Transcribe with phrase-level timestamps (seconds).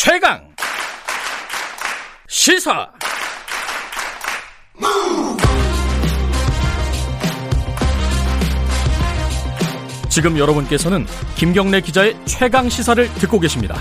[0.00, 0.40] 최강
[2.28, 2.88] 시사
[10.08, 13.74] 지금 여러분께서는 김경래 기자의 최강 시사를 듣고 계십니다.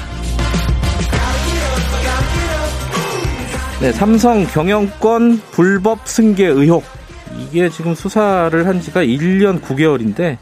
[3.80, 6.84] 네, 삼성 경영권 불법 승계 의혹.
[7.38, 10.40] 이게 지금 수사를 한 지가 1년 9개월인데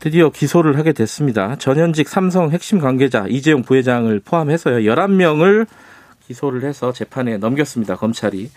[0.00, 1.56] 드디어 기소를 하게 됐습니다.
[1.56, 4.90] 전현직 삼성 핵심 관계자 이재용 부회장을 포함해서요.
[4.90, 5.66] 11명을
[6.26, 7.96] 기소를 해서 재판에 넘겼습니다.
[7.96, 8.50] 검찰이.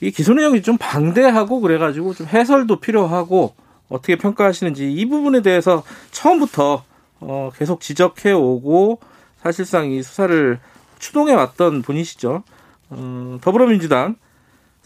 [0.00, 3.54] 이 기소 내용이 좀 방대하고 그래가지고 좀 해설도 필요하고
[3.88, 6.84] 어떻게 평가하시는지 이 부분에 대해서 처음부터
[7.20, 8.98] 어 계속 지적해 오고
[9.40, 10.58] 사실상 이 수사를
[10.98, 12.42] 추동해 왔던 분이시죠.
[12.90, 14.16] 어 더불어민주당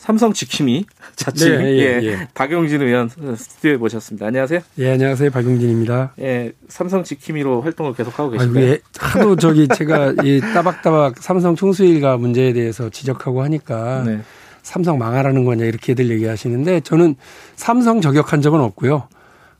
[0.00, 2.28] 삼성 지킴이 자칭 네, 예, 예, 예.
[2.32, 4.28] 박용진 의원 스튜디오에 모셨습니다.
[4.28, 4.60] 안녕하세요.
[4.78, 5.30] 예, 안녕하세요.
[5.30, 6.14] 박용진입니다.
[6.20, 8.62] 예, 삼성 지킴이로 활동을 계속하고 계십니다.
[8.62, 14.20] 예, 하도 저기 제가 이 따박따박 삼성 총수일가 문제에 대해서 지적하고 하니까 네.
[14.62, 17.16] 삼성 망하라는 거냐 이렇게들 얘기하시는데 저는
[17.56, 19.06] 삼성 저격한 적은 없고요.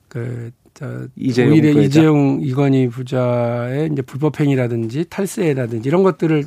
[0.09, 1.83] 그 저, 이재용 오히려 부회장.
[1.84, 6.47] 이재용 이건희 부자의 이제 불법행위라든지 탈세라든지 이런 것들을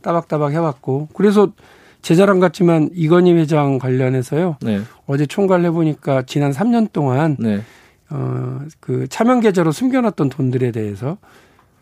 [0.00, 1.52] 따박따박 해왔고 그래서
[2.02, 4.56] 제 자랑 같지만 이건희 회장 관련해서요.
[4.60, 4.80] 네.
[5.06, 7.62] 어제 총괄 해보니까 지난 3년 동안 네.
[8.10, 11.18] 어 그 차명 계좌로 숨겨놨던 돈들에 대해서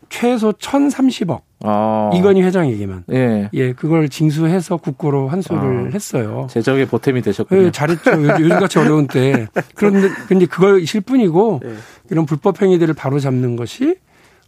[0.09, 1.43] 최소 1,030억.
[1.63, 2.11] 아.
[2.15, 3.05] 이건희 회장에게만.
[3.13, 3.49] 예.
[3.53, 5.91] 예, 그걸 징수해서 국고로 환수를 아.
[5.95, 6.49] 했어요.
[6.51, 7.63] 재정에 보탬이 되셨군요.
[7.67, 8.11] 예, 잘했죠.
[8.41, 9.47] 요즘같이 어려운 때.
[9.77, 11.75] 그런데, 근데 그걸 실 뿐이고, 예.
[12.11, 13.97] 이런 불법 행위들을 바로 잡는 것이,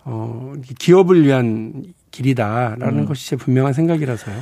[0.05, 3.07] 어, 기업을 위한 길이다라는 음.
[3.07, 4.34] 것이 제 분명한 생각이라서요.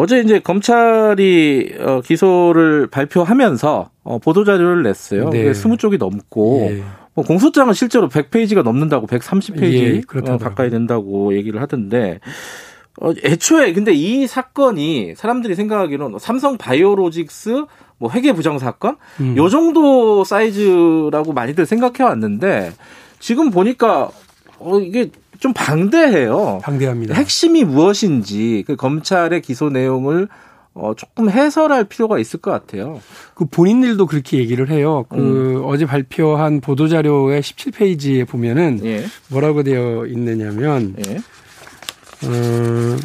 [0.00, 5.28] 어제 이제 검찰이 어, 기소를 발표하면서 어, 보도 자료를 냈어요.
[5.30, 5.50] 네.
[5.50, 6.84] 20쪽이 넘고 예.
[7.14, 12.20] 뭐 공소장은 실제로 100페이지가 넘는다고 130페이지 예, 어, 가까이 된다고 얘기를 하던데
[13.00, 17.64] 어, 애초에 근데 이 사건이 사람들이 생각하기로는 삼성 바이오로직스
[17.98, 19.36] 뭐 회계 부정 사건 음.
[19.36, 22.70] 요 정도 사이즈라고 많이들 생각해 왔는데
[23.18, 24.10] 지금 보니까
[24.60, 26.60] 어 이게 좀 방대해요.
[26.62, 27.14] 방대합니다.
[27.14, 30.28] 핵심이 무엇인지 그 검찰의 기소 내용을
[30.74, 33.00] 어, 조금 해설할 필요가 있을 것 같아요.
[33.34, 35.04] 그 본인들도 그렇게 얘기를 해요.
[35.08, 35.62] 그 음.
[35.64, 39.04] 어제 발표한 보도자료의 17페이지에 보면은 예.
[39.28, 41.16] 뭐라고 되어 있느냐면, 예.
[41.16, 42.96] 어,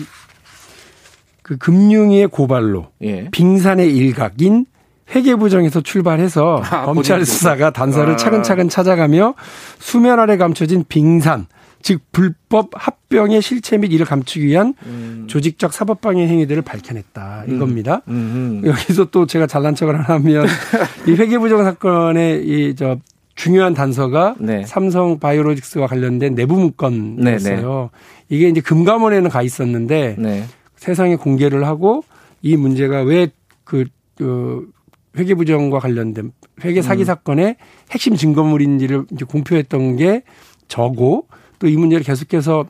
[1.41, 3.29] 그 금융위의 고발로 예.
[3.31, 4.65] 빙산의 일각인
[5.13, 8.17] 회계부정에서 출발해서 아, 검찰 수사가 단서를 아.
[8.17, 9.33] 차근차근 찾아가며
[9.79, 11.47] 수면 아래 감춰진 빙산,
[11.83, 15.25] 즉 불법 합병의 실체 및 이를 감추기 위한 음.
[15.27, 17.55] 조직적 사법방해 행위들을 밝혀냈다 음.
[17.55, 18.01] 이겁니다.
[18.07, 18.61] 음.
[18.65, 20.47] 여기서 또 제가 잘난 척을 하면
[21.07, 22.97] 이 회계부정 사건의 이 저
[23.35, 24.63] 중요한 단서가 네.
[24.65, 27.55] 삼성 바이오로직스와 관련된 내부 문건이었어요.
[27.55, 27.89] 네, 네.
[28.29, 30.43] 이게 이제 금감원에는 가 있었는데 네.
[30.75, 32.03] 세상에 공개를 하고
[32.41, 33.85] 이 문제가 왜그
[34.15, 34.69] 그
[35.17, 36.31] 회계부정과 관련된
[36.63, 37.05] 회계 사기 음.
[37.05, 37.55] 사건의
[37.91, 40.23] 핵심 증거물인지를 이제 공표했던 게
[40.67, 41.27] 저고
[41.63, 42.65] 또 이 문제를 계속해서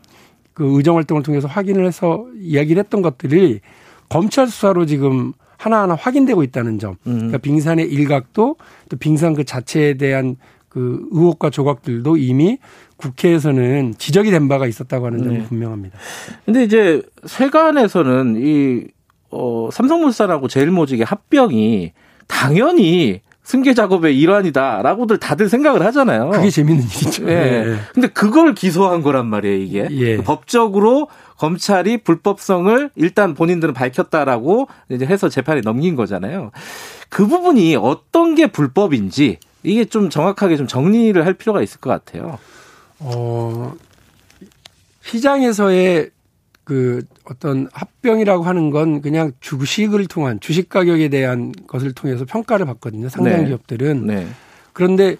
[0.53, 3.59] 그 의정 활동을 통해서 확인을 해서 이야기를 했던 것들이
[4.07, 6.95] 검찰 수사로 지금 하나하나 확인되고 있다는 점.
[7.07, 7.13] 음.
[7.15, 8.55] 그러니까 빙산의 일각도
[8.89, 10.35] 또 빙산 그 자체에 대한
[10.69, 12.59] 그 의혹과 조각들도 이미
[12.97, 15.43] 국회에서는 지적이 된 바가 있었다고 하는 점이 네.
[15.45, 15.97] 분명합니다.
[16.45, 18.83] 근데 이제 세관에서는 이
[19.31, 21.93] 어, 삼성물산하고 제일모직의 합병이
[22.27, 26.29] 당연히 승계 작업의 일환이다라고들 다들 생각을 하잖아요.
[26.31, 27.23] 그게 재밌는 일이죠.
[27.29, 27.35] 예.
[27.35, 27.75] 네.
[27.93, 29.87] 근데 그걸 기소한 거란 말이에요, 이게.
[29.91, 30.17] 예.
[30.17, 36.51] 법적으로 검찰이 불법성을 일단 본인들은 밝혔다라고 이제 해서 재판에 넘긴 거잖아요.
[37.09, 42.39] 그 부분이 어떤 게 불법인지 이게 좀 정확하게 좀 정리를 할 필요가 있을 것 같아요.
[42.99, 43.73] 어,
[45.03, 46.11] 시장에서의
[46.63, 53.09] 그 어떤 합병이라고 하는 건 그냥 주식을 통한 주식 가격에 대한 것을 통해서 평가를 받거든요.
[53.09, 53.47] 상장 네.
[53.47, 54.07] 기업들은.
[54.07, 54.27] 네.
[54.73, 55.15] 그런데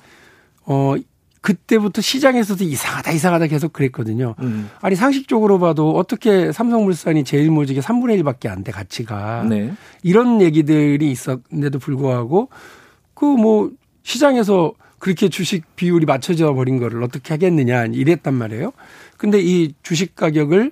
[0.65, 0.95] 어
[1.41, 4.35] 그때부터 시장에서도 이상하다 이상하다 계속 그랬거든요.
[4.39, 4.69] 음.
[4.81, 9.73] 아니 상식적으로 봐도 어떻게 삼성물산이 제일모직의 3분의 1밖에 안 돼 가치가 네.
[10.03, 12.49] 이런 얘기들이 있었는데도 불구하고
[13.13, 13.71] 그 뭐
[14.03, 18.71] 시장에서 그렇게 주식 비율이 맞춰져 버린 거를 어떻게 하겠느냐 이랬단 말이에요.
[19.17, 20.71] 근데 이 주식 가격을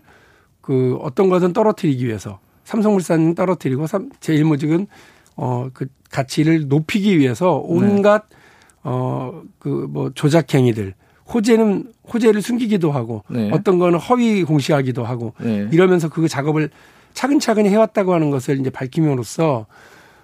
[0.61, 3.85] 그 어떤 것은 떨어뜨리기 위해서 삼성물산 떨어뜨리고
[4.19, 4.87] 제일모직은
[5.35, 8.37] 어 그 가치를 높이기 위해서 온갖 네.
[8.83, 10.93] 어그 뭐 조작 행위들
[11.33, 13.49] 호재는 호재를 숨기기도 하고 네.
[13.51, 15.67] 어떤 거는 허위 공시하기도 하고 네.
[15.71, 16.69] 이러면서 그 작업을
[17.13, 19.65] 차근차근 해왔다고 하는 것을 이제 밝힘으로써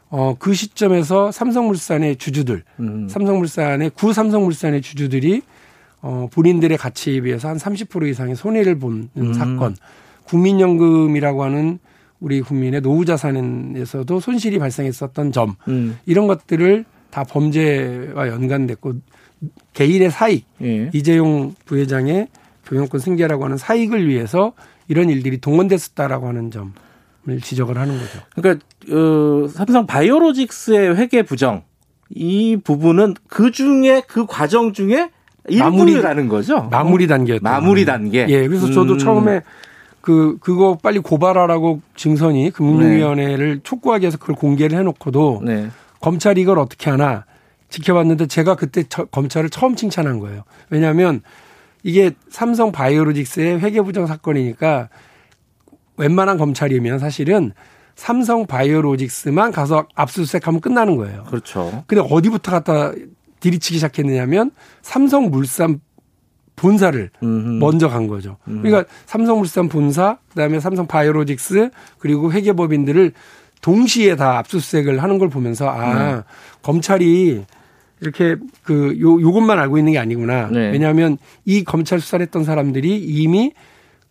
[0.10, 3.10] 어, 그 시점에서 삼성물산의 주주들, 음.
[3.10, 5.42] 삼성물산의 구 삼성물산의 주주들이
[6.01, 9.33] 어, 본인들의 가치에 비해서 한 30% 이상의 손해를 보는 음.
[9.33, 9.75] 사건.
[10.27, 11.79] 국민연금이라고 하는
[12.19, 15.97] 우리 국민의 노후 자산에서도 손실이 발생했었던 점 음.
[16.06, 18.94] 이런 것들을 다 범죄와 연관됐고
[19.74, 20.89] 개인의 사익 예.
[20.94, 22.27] 이재용 부회장의
[22.65, 24.53] 경영권 승계라고 하는 사익을 위해서
[24.88, 28.19] 이런 일들이 동원됐었다라고 하는 점을 지적을 하는 거죠.
[28.35, 31.63] 그러니까 어, 삼성 바이오로직스의 회계 부정
[32.09, 35.12] 이 부분은 그 중에 그 과정 중에
[36.01, 36.68] 가는 거죠.
[36.71, 37.39] 마무리 단계.
[37.41, 38.25] 마무리 단계.
[38.27, 38.47] 예.
[38.47, 38.97] 그래서 저도 음.
[38.97, 39.41] 처음에
[40.07, 43.62] 그 그거 빨리 고발하라고 증선이 금융위원회를 네.
[43.62, 45.68] 촉구하기 위해서 그걸 공개를 해놓고도 네.
[46.00, 47.25] 검찰이 이걸 어떻게 하나
[47.68, 50.44] 지켜봤는데 제가 그때 검찰을 처음 칭찬한 거예요.
[50.69, 51.24] 왜냐하면
[51.83, 54.88] 이게 삼성 바이오로직스의 회계부정 사건이니까
[55.98, 57.51] 웬만한 검찰이면 사실은
[57.95, 61.25] 삼성 바이오로직스만 가서 압수수색하면 끝나는 거예요.
[61.25, 61.83] 그렇죠.
[61.86, 62.94] 근데 어디부터 갖다
[63.42, 64.51] 들이치기 시작했느냐면
[64.83, 65.81] 삼성물산
[66.57, 67.59] 본사를 음흠.
[67.59, 68.36] 먼저 간 거죠.
[68.50, 68.62] 음.
[68.62, 71.69] 그러니까 삼성물산 본사, 그다음에 삼성 바이오로직스
[72.00, 73.13] 그리고 회계법인들을
[73.62, 76.21] 동시에 다 압수수색을 하는 걸 보면서 아 네.
[76.62, 77.45] 검찰이
[78.01, 80.50] 이렇게 그 요, 요것만 알고 있는 게 아니구나.
[80.51, 80.71] 네.
[80.71, 83.54] 왜냐하면 이 검찰 수사를 했던 사람들이 이미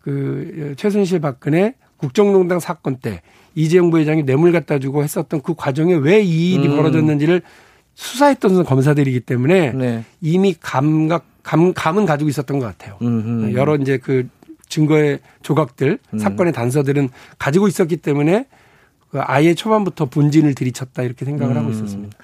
[0.00, 3.22] 그 최순실 박근혜 국정농단 사건 때
[3.54, 6.76] 이재용 부회장이 뇌물 갖다 주고 했었던 그 과정에 왜 이 일이 음.
[6.76, 7.42] 벌어졌는지를
[7.94, 10.04] 수사했던 검사들이기 때문에 네.
[10.20, 12.98] 이미 감각 감 감은 가지고 있었던 것 같아요.
[13.00, 13.54] 음흠.
[13.54, 14.28] 여러 이제 그
[14.68, 16.18] 증거의 조각들 음.
[16.18, 17.08] 사건의 단서들은
[17.38, 18.46] 가지고 있었기 때문에
[19.10, 21.60] 그 아예 초반부터 본진을 들이쳤다 이렇게 생각을 음.
[21.62, 22.18] 하고 있었습니다.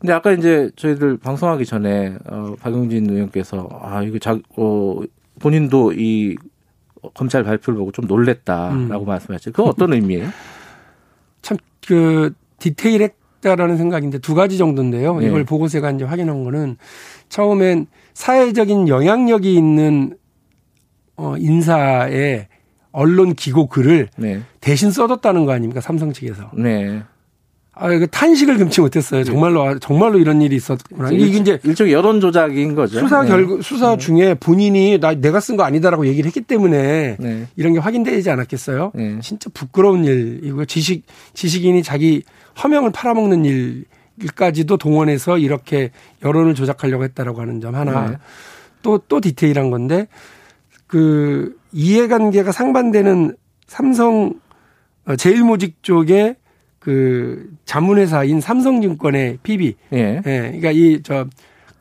[0.00, 5.00] 근데 아까 이제 저희들 방송하기 전에 어 박용진 의원께서 아 이거 자 어,
[5.38, 6.36] 본인도 이
[7.14, 9.06] 검찰 발표를 보고 좀 놀랬다라고 음.
[9.06, 9.52] 말씀하셨죠.
[9.52, 10.28] 그건 어떤 의미예요?
[11.42, 11.56] 참
[11.86, 13.10] 그 디테일
[13.44, 15.20] 했다라는 생각인데 두 가지 정도인데요.
[15.20, 15.26] 네.
[15.26, 16.76] 이걸 보고서가 이제 확인한 거는
[17.28, 20.16] 처음엔 사회적인 영향력이 있는
[21.16, 22.48] 어 인사의
[22.90, 24.40] 언론 기고 글을 네.
[24.60, 26.50] 대신 써줬다는 거 아닙니까 삼성 측에서.
[26.54, 27.02] 네.
[27.76, 29.20] 아, 이거 탄식을 금치 못했어요.
[29.20, 29.24] 네.
[29.24, 31.10] 정말로, 정말로 이런 일이 있었구나.
[31.10, 31.58] 이게 이제.
[31.64, 33.00] 일종 여론 조작인 거죠.
[33.00, 33.28] 수사 네.
[33.28, 33.96] 결, 수사 네.
[33.98, 37.48] 중에 본인이 나, 내가 쓴 거 아니다라고 얘기를 했기 때문에 네.
[37.56, 38.92] 이런 게 확인되지 않았겠어요?
[38.94, 39.18] 네.
[39.20, 41.04] 진짜 부끄러운 일이고 지식,
[41.34, 42.22] 지식인이 자기
[42.62, 43.84] 허명을 팔아먹는 일,
[44.20, 45.90] 일까지도 동원해서 이렇게
[46.24, 48.10] 여론을 조작하려고 했다라고 하는 점 하나.
[48.10, 48.16] 네.
[48.82, 50.06] 또, 또 디테일한 건데
[50.86, 53.34] 그 이해관계가 상반되는
[53.66, 54.34] 삼성
[55.06, 56.36] 어, 제일모직 쪽에
[56.84, 59.74] 그 자문회사인 삼성증권의 PB.
[59.94, 60.16] 예.
[60.16, 60.20] 예.
[60.22, 61.26] 그러니까 이 저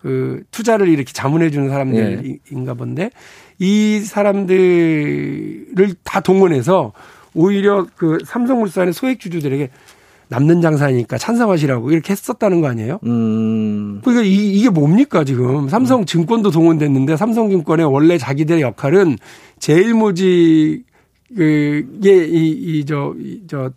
[0.03, 2.77] 그 투자를 이렇게 자문해 주는 사람들인가 예.
[2.77, 3.09] 본데
[3.57, 6.91] 이 사람들을 다 동원해서
[7.33, 9.69] 오히려 그 삼성물산의 소액 주주들에게
[10.27, 12.99] 남는 장사니까 찬성하시라고 이렇게 했었다는 거 아니에요?
[13.05, 14.01] 음.
[14.03, 19.17] 그러니까 이, 게 뭡니까 지금 삼성증권도 동원됐는데 삼성증권의 원래 자기들의 역할은
[19.59, 20.83] 제일모직
[21.33, 23.71] 그게 이저 이저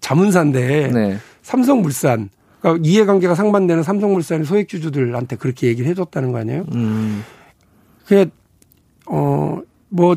[0.00, 1.18] 자문사인데 네.
[1.42, 2.30] 삼성물산
[2.60, 6.64] 그러니까 이해관계가 상반되는 삼성물산의 소액주주들한테 그렇게 얘기를 해줬다는 거 아니에요?
[6.74, 7.24] 음.
[8.04, 8.26] 그게
[9.06, 10.16] 어뭐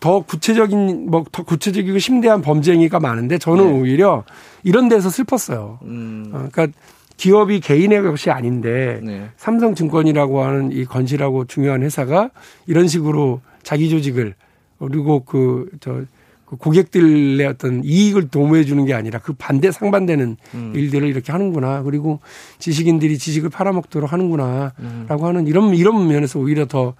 [0.00, 3.80] 더 구체적인 뭐 더 구체적이고 심대한 범죄 행위가 많은데 저는 네.
[3.80, 4.24] 오히려
[4.62, 5.78] 이런 데서 슬펐어요.
[5.82, 6.30] 음.
[6.32, 6.78] 어, 그러니까
[7.16, 9.28] 기업이 개인의 것이 아닌데 네.
[9.36, 12.30] 삼성증권이라고 하는 이 건실하고 중요한 회사가
[12.66, 14.34] 이런 식으로 자기 조직을
[14.78, 16.02] 그리고 그 저
[16.48, 20.72] 그 고객들의 어떤 이익을 도모해 주는 게 아니라 그 반대 상반되는 음.
[20.74, 21.82] 일들을 이렇게 하는구나.
[21.82, 22.20] 그리고
[22.58, 25.24] 지식인들이 지식을 팔아먹도록 하는구나라고 음.
[25.24, 26.94] 하는 이런 이런 면에서 오히려 더참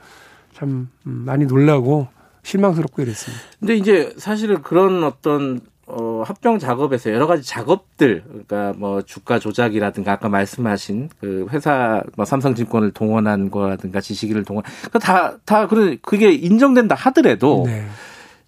[0.63, 2.09] 음, 많이 놀라고
[2.43, 3.43] 실망스럽고 이랬습니다.
[3.59, 10.13] 근데 이제 사실은 그런 어떤 어, 합병 작업에서 여러 가지 작업들, 그러니까 뭐 주가 조작이라든가
[10.13, 16.31] 아까 말씀하신 그 회사 뭐 삼성증권을 동원한 거라든가 지식인을 동원, 그러니까 다, 다, 그런, 그게
[16.33, 17.87] 인정된다 하더라도 네.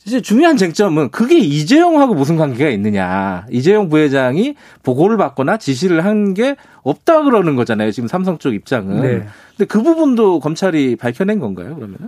[0.06, 3.46] 이제 중요한 쟁점은 그게 이재용하고 무슨 관계가 있느냐.
[3.50, 7.90] 이재용 부회장이 보고를 받거나 지시를 한 게 없다 그러는 거잖아요.
[7.90, 9.02] 지금 삼성 쪽 입장은.
[9.02, 9.26] 네.
[9.56, 11.98] 근데 그 부분도 검찰이 밝혀낸 건가요, 그러면?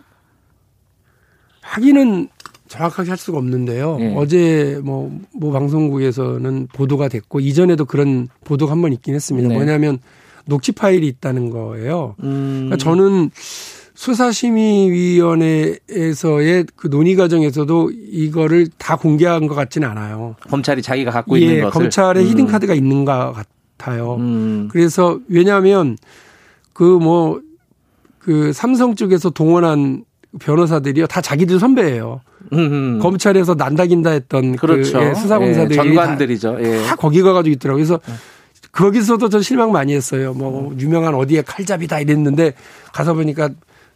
[1.61, 2.29] 확인은
[2.69, 3.99] 정확하게 할 수가 없는데요.
[3.99, 4.15] 네.
[4.17, 9.49] 어제 뭐, 뭐 방송국에서는 보도가 됐고 이전에도 그런 보도가 한 번 있긴 했습니다.
[9.49, 9.55] 네.
[9.55, 9.99] 뭐냐면
[10.47, 12.17] 녹취 파일이 있다는 거예요.
[12.23, 12.69] 음.
[12.71, 13.31] 그러니까 저는
[13.95, 20.37] 수사심의위원회에서의 그 논의 과정에서도 이거를 다 공개한 것 같지는 않아요.
[20.49, 22.27] 검찰이 자기가 갖고 예, 있는 것을 검찰에 음.
[22.27, 23.35] 히든 카드가 있는 것
[23.79, 24.17] 같아요.
[24.17, 24.69] 음.
[24.71, 25.97] 그래서 왜냐하면
[26.73, 27.43] 그 뭐그
[28.19, 30.05] 그 삼성 쪽에서 동원한
[30.41, 32.21] 변호사들이요 다 자기들 선배예요.
[32.53, 32.99] 음흠.
[33.01, 34.99] 검찰에서 난다긴다 했던 그 그렇죠.
[34.99, 36.57] 그 수사검사들이 예, 전관들이죠.
[36.61, 36.83] 예.
[36.83, 37.85] 다 거기 가가지고 있더라고요.
[37.85, 38.15] 그래서 음.
[38.73, 40.33] 거기서도 저 실망 많이 했어요.
[40.33, 42.55] 뭐 유명한 어디에 칼잡이다 이랬는데
[42.93, 43.51] 가서 보니까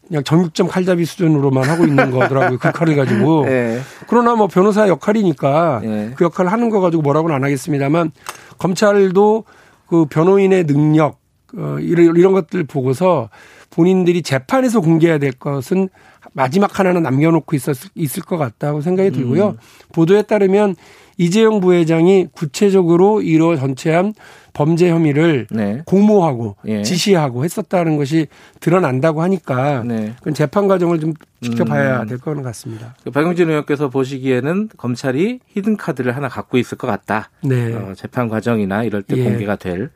[0.08, 2.58] 그냥 정육점 칼잡이 수준으로만 하고 있는 거더라고요.
[2.58, 3.44] 그 칼을 가지고.
[3.46, 3.80] 네.
[4.06, 6.12] 그러나 뭐 변호사 역할이니까 네.
[6.16, 8.12] 그 역할을 하는 거 가지고 뭐라고는 안 하겠습니다만
[8.58, 9.44] 검찰도
[9.86, 11.18] 그 변호인의 능력
[11.56, 13.30] 어 이런 이런 것들 보고서
[13.70, 15.88] 본인들이 재판에서 공개해야 될 것은
[16.32, 19.48] 마지막 하나는 남겨놓고 있었 있을 것 같다고 생각이 들고요.
[19.48, 19.56] 음.
[19.92, 20.76] 보도에 따르면
[21.18, 24.12] 이재용 부회장이 구체적으로 이로 전체한
[24.56, 25.82] 범죄 혐의를 네.
[25.84, 26.82] 공모하고 예.
[26.82, 28.26] 지시하고 했었다는 것이
[28.58, 30.14] 드러난다고 하니까 네.
[30.18, 32.06] 그건 재판 과정을 좀 지켜봐야 음.
[32.06, 32.94] 될것 같습니다.
[33.04, 37.28] 그 박용진 의원께서 보시기에는 검찰이 히든 카드를 하나 갖고 있을 것 같다.
[37.42, 37.74] 네.
[37.74, 39.24] 어, 재판 과정이나 이럴 때 예.
[39.24, 39.90] 공개가 될.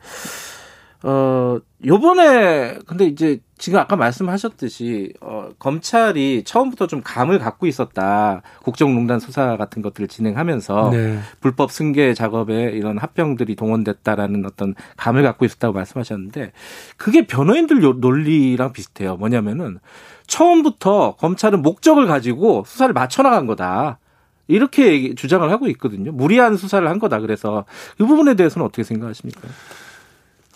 [1.01, 8.41] 어, 요번에, 근데 이제 지금 아까 말씀하셨듯이, 어, 검찰이 처음부터 좀 감을 갖고 있었다.
[8.63, 11.19] 국정농단 수사 같은 것들을 진행하면서 네.
[11.41, 16.53] 불법 승계 작업에 이런 합병들이 동원됐다라는 어떤 감을 갖고 있었다고 말씀하셨는데,
[16.97, 19.15] 그게 변호인들 논리랑 비슷해요.
[19.17, 19.77] 뭐냐면은,
[20.25, 23.99] 처음부터 검찰은 목적을 가지고 수사를 맞춰 나간 거다.
[24.47, 26.11] 이렇게 주장을 하고 있거든요.
[26.11, 27.19] 무리한 수사를 한 거다.
[27.19, 27.65] 그래서
[27.99, 29.41] 이 부분에 대해서는 어떻게 생각하십니까?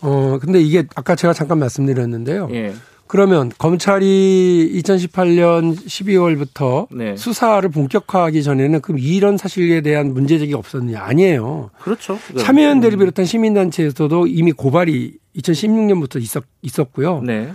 [0.02, 2.50] 어, 근데 이게 아까 제가 잠깐 말씀드렸는데요.
[2.52, 2.74] 예.
[3.08, 7.16] 그러면 검찰이 2018년 12월부터 네.
[7.16, 11.02] 수사를 본격화하기 전에는 그럼 이런 사실에 대한 문제 제기가 없었느냐?
[11.02, 11.70] 아니에요.
[11.82, 12.18] 그렇죠.
[12.38, 13.00] 참여연대를 음.
[13.00, 17.22] 비롯한 시민단체에서도 이미 고발이 2016년부터 있었, 있었고요.
[17.22, 17.52] 네.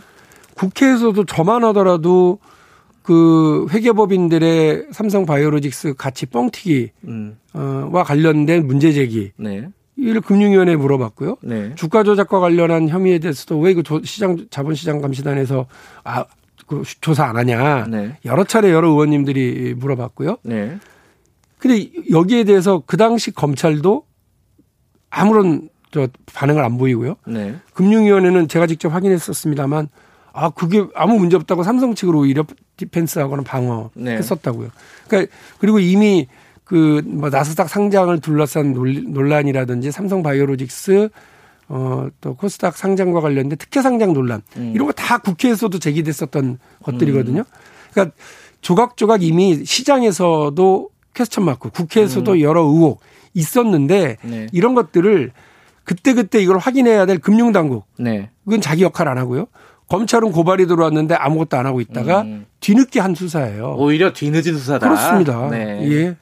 [0.55, 2.39] 국회에서도 저만 하더라도
[3.03, 7.39] 그 회계법인들의 삼성 바이오로직스 가치 뻥튀기와 음.
[7.93, 9.33] 관련된 문제 제기.
[9.37, 9.69] 네.
[9.97, 11.37] 이를 금융위원회에 물어봤고요.
[11.43, 11.75] 네.
[11.75, 15.67] 주가 조작과 관련한 혐의에 대해서도 왜 그 시장 자본시장 감시단에서
[16.05, 16.25] 아
[16.71, 18.17] 그 조사 안 하냐 네.
[18.25, 20.37] 여러 차례 여러 의원님들이 물어봤고요.
[20.45, 20.79] 네.
[21.59, 24.05] 근데 여기에 대해서 그 당시 검찰도
[25.11, 27.17] 아무런 저 반응을 안 보이고요.
[27.27, 27.57] 네.
[27.75, 29.89] 금융위원회는 제가 직접 확인했었습니다만
[30.33, 32.45] 아 그게 아무 문제 없다고 삼성 측으로 오히려
[32.77, 34.69] 디펜스하고는 방어했었다고요.
[34.69, 34.73] 네.
[35.09, 36.29] 그러니까 그리고 이미
[36.71, 38.73] 그 뭐 나스닥 상장을 둘러싼
[39.09, 41.09] 논란이라든지 삼성 바이오로직스
[41.69, 44.71] 어, 또 코스닥 상장과 관련된 특혜 상장 논란 음.
[44.75, 47.43] 이런 거 다 국회에서도 제기됐었던 것들이거든요.
[47.93, 48.15] 그러니까
[48.61, 52.41] 조각조각 이미 시장에서도 퀘스천 마크, 국회에서도 음.
[52.41, 53.01] 여러 의혹
[53.35, 54.47] 있었는데 네.
[54.53, 55.33] 이런 것들을
[55.83, 57.85] 그때 그때 이걸 확인해야 될 금융당국.
[57.99, 58.31] 네.
[58.45, 59.47] 그건 자기 역할 안 하고요.
[59.89, 62.47] 검찰은 고발이 들어왔는데 아무것도 안 하고 있다가 음.
[62.61, 63.75] 뒤늦게 한 수사예요.
[63.77, 64.89] 오히려 뒤늦은 수사다.
[64.89, 65.49] 그렇습니다.
[65.51, 65.81] 네.
[65.91, 66.17] 예.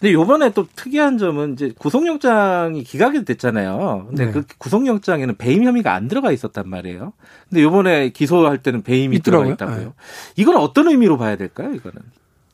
[0.00, 4.06] 근데 요번에 또 특이한 점은 이제 구속영장이 기각이 됐잖아요.
[4.08, 4.32] 근데 네.
[4.32, 7.12] 그 구속영장에는 배임 혐의가 안 들어가 있었단 말이에요.
[7.50, 9.56] 근데 요번에 기소할 때는 배임이 있더라고요.
[9.56, 9.86] 들어가 있다고요.
[9.88, 9.92] 네.
[10.36, 11.98] 이건 어떤 의미로 봐야 될까요, 이거는?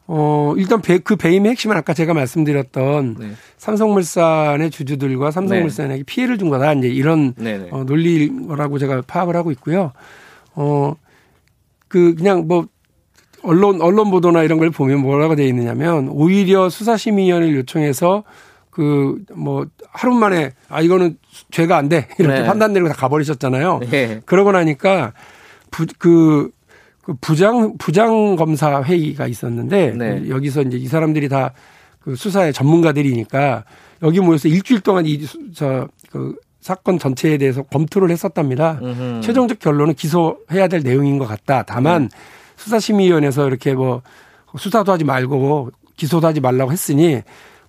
[0.09, 3.31] 어, 일단 배, 그 배임의 핵심은 아까 제가 말씀드렸던 네.
[3.59, 6.05] 삼성물산의 주주들과 삼성물산에게 네.
[6.05, 6.73] 피해를 준 거다.
[6.73, 7.69] 이제 이런 네, 네.
[7.71, 9.93] 어, 논리라고 제가 파악을 하고 있고요.
[10.55, 10.97] 어,
[11.87, 12.67] 그 그냥 뭐
[13.47, 18.25] 언론 언론 보도나 이런 걸 보면 뭐라고 되어 있느냐면 오히려 수사심의위원회를 요청해서
[18.71, 21.17] 그 뭐 하루 만에 아 이거는
[21.51, 22.47] 죄가 안 돼 이렇게 네.
[22.47, 23.81] 판단 내리고 다 가버리셨잖아요.
[23.91, 24.21] 네.
[24.27, 25.13] 그러고 나니까
[25.71, 26.51] 부, 그,
[27.03, 30.29] 그 부장 부장 검사 회의가 있었는데 네.
[30.29, 31.53] 여기서 이제 이 사람들이 다
[32.07, 33.65] 그 수사의 전문가들이니까
[34.05, 38.79] 여기 모여서 일주일 동안 이저그 사건 전체에 대해서 검토를 했었답니다.
[38.81, 39.21] 음흠.
[39.23, 41.65] 최종적 결론은 기소해야 될 내용인 것 같다.
[41.65, 42.09] 다만 음.
[42.57, 44.03] 수사심의위원회에서 이렇게 뭐
[44.59, 47.23] 수사도 하지 말고 기소도 하지 말라고 했으니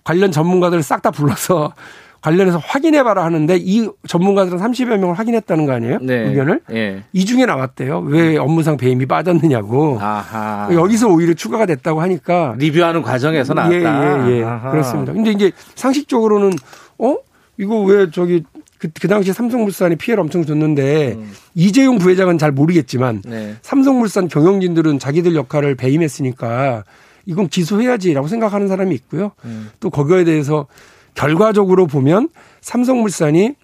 [0.04, 1.72] 관련 전문가들을 싹 다 불러서
[2.20, 5.98] 관련해서 확인해봐라 하는데 이 전문가들은 30여 명을 확인했다는 거 아니에요?
[6.02, 6.14] 네.
[6.28, 6.62] 의견을?
[6.68, 7.04] 네.
[7.12, 8.00] 이 중에 나왔대요.
[8.00, 9.98] 왜 업무상 배임이 빠졌느냐고.
[10.00, 10.68] 아하.
[10.72, 12.56] 여기서 오히려 추가가 됐다고 하니까.
[12.58, 14.26] 리뷰하는 과정에서 나왔다.
[14.26, 14.70] 예, 예, 예.
[14.70, 15.12] 그렇습니다.
[15.12, 16.54] 근데 이제 상식적으로는
[16.98, 17.16] 어?
[17.56, 18.42] 이거 왜 저기
[18.78, 21.32] 그, 그 당시에 삼성물산이 피해를 엄청 줬는데 음.
[21.54, 23.56] 이재용 부회장은 잘 모르겠지만 네.
[23.62, 26.84] 삼성물산 경영진들은 자기들 역할을 배임했으니까
[27.26, 29.32] 이건 기소해야지라고 생각하는 사람이 있고요.
[29.44, 29.70] 음.
[29.80, 30.66] 또 거기에 대해서
[31.14, 32.28] 결과적으로 보면
[32.60, 33.54] 삼성물산이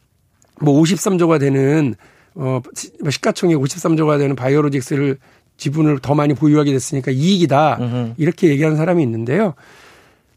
[0.60, 1.94] 뭐 53조가 되는
[2.34, 2.62] 어뭐
[3.08, 5.18] 시가총액 53조가 되는 바이오로직스를
[5.56, 7.78] 지분을 더 많이 보유하게 됐으니까 이익이다.
[7.80, 8.14] 음흠.
[8.16, 9.54] 이렇게 얘기하는 사람이 있는데요.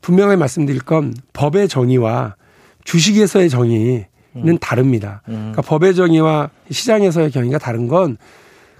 [0.01, 2.36] 분명히 말씀드릴 건 법의 정의와
[2.84, 4.57] 주식에서의 정의 는 음.
[4.60, 5.22] 다릅니다.
[5.29, 5.51] 음.
[5.51, 8.17] 그러니까 법의 정의와 시장에서의 경위가 다른 건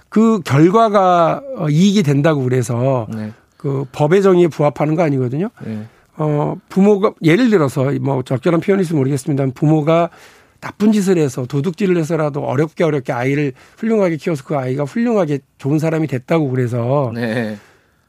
[0.08, 3.32] 그 결과가 어, 이익이 된다고 그래서 네.
[3.56, 5.50] 그 법의 정의에 부합하는 거 아니거든요.
[5.64, 5.84] 네.
[6.16, 9.46] 어, 부모가 예를 들어서 뭐 적절한 표현일지 모르겠습니다.
[9.54, 10.10] 부모가
[10.60, 16.08] 나쁜 짓을 해서 도둑질을 해서라도 어렵게 어렵게 아이를 훌륭하게 키워서 그 아이가 훌륭하게 좋은 사람이
[16.08, 17.56] 됐다고 그래서 네.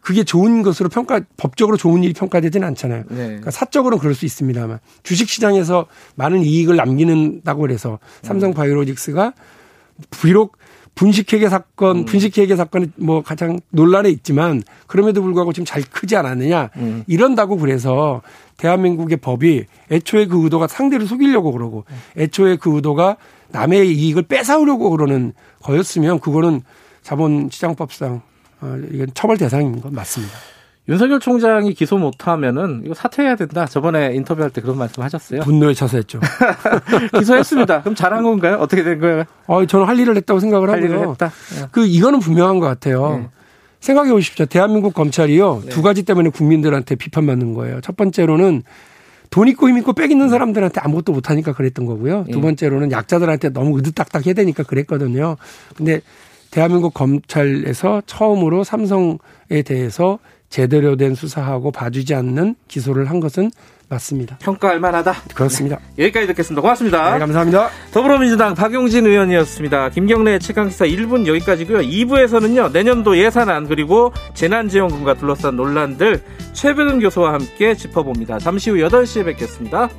[0.01, 3.03] 그게 좋은 것으로 평가 법적으로 좋은 일이 평가되지는 않잖아요.
[3.09, 3.15] 네.
[3.15, 9.33] 그러니까 사적으로는 그럴 수 있습니다만 주식 시장에서 많은 이익을 남기는다고 그래서 삼성 바이오로직스가
[10.21, 10.57] 비록
[10.95, 12.05] 분식회계 사건, 음.
[12.05, 17.03] 분식회계 사건이 뭐 가장 논란에 있지만 그럼에도 불구하고 지금 잘 크지 않았느냐 음.
[17.07, 18.21] 이런다고 그래서
[18.57, 21.85] 대한민국의 법이 애초에 그 의도가 상대를 속이려고 그러고
[22.17, 23.15] 애초에 그 의도가
[23.49, 26.61] 남의 이익을 뺏어오려고 그러는 거였으면 그거는
[27.01, 28.21] 자본시장법상
[28.61, 30.33] 어, 이건 처벌 대상인 건 맞습니다.
[30.89, 33.67] 윤석열 총장이 기소 못하면은 이거 사퇴해야 된다.
[33.67, 35.41] 저번에 인터뷰할 때 그런 말씀하셨어요.
[35.41, 36.19] 분노에 차서했죠.
[37.19, 37.81] 기소했습니다.
[37.81, 38.55] 그럼 잘한 건가요?
[38.59, 39.23] 어떻게 된 거예요?
[39.45, 40.97] 어, 저는 할 일을 했다고 생각을 할 하고요.
[40.97, 41.31] 일을 했다.
[41.61, 41.67] 예.
[41.71, 43.17] 그 이거는 분명한 것 같아요.
[43.19, 43.29] 네.
[43.81, 44.47] 생각해 보십시오.
[44.47, 45.69] 대한민국 검찰이요 네.
[45.69, 47.81] 두 가지 때문에 국민들한테 비판받는 거예요.
[47.81, 48.63] 첫 번째로는
[49.29, 52.25] 돈 있고 힘 있고 빽 있는 사람들한테 아무것도 못하니까 그랬던 거고요.
[52.31, 52.41] 두 예.
[52.41, 55.37] 번째로는 약자들한테 너무 으드딱딱 해야 되니까 그랬거든요.
[55.75, 56.01] 근데
[56.51, 63.51] 대한민국 검찰에서 처음으로 삼성에 대해서 제대로 된 수사하고 봐주지 않는 기소를 한 것은
[63.89, 64.37] 맞습니다.
[64.39, 65.13] 평가할 만하다.
[65.33, 65.79] 그렇습니다.
[65.97, 66.61] 네, 여기까지 듣겠습니다.
[66.61, 67.13] 고맙습니다.
[67.13, 67.69] 네, 감사합니다.
[67.91, 69.89] 더불어민주당 박용진 의원이었습니다.
[69.89, 71.79] 김경래 최강기사 1분 여기까지고요.
[71.79, 72.71] 2부에서는요.
[72.71, 76.21] 내년도 예산안 그리고 재난지원금과 둘러싼 논란들
[76.53, 78.37] 최백은 교수와 함께 짚어봅니다.
[78.39, 79.89] 잠시 후 8시에 뵙겠습니다.